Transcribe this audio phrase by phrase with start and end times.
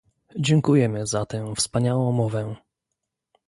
[0.39, 2.55] Dziękujemy za tę wspaniałą mowę